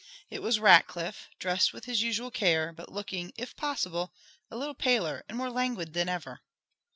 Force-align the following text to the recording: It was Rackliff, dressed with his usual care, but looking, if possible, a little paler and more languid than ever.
It 0.31 0.41
was 0.41 0.57
Rackliff, 0.59 1.27
dressed 1.37 1.73
with 1.73 1.85
his 1.85 2.01
usual 2.01 2.31
care, 2.31 2.73
but 2.73 2.91
looking, 2.91 3.33
if 3.37 3.55
possible, 3.55 4.11
a 4.49 4.57
little 4.57 4.73
paler 4.73 5.23
and 5.29 5.37
more 5.37 5.51
languid 5.51 5.93
than 5.93 6.09
ever. 6.09 6.41